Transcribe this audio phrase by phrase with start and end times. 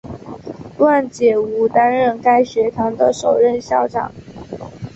[0.79, 4.11] 方解吾担任该学堂的首任校长。